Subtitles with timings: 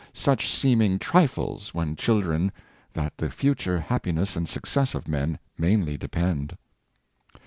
[0.15, 2.51] 587 such seeming trifles when children
[2.93, 6.57] that the future hap piness and success of men mainly depend.